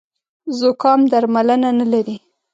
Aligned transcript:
زوکام 0.59 0.99
درملنه 1.11 1.69
نه 1.79 1.85
لري 1.91 2.17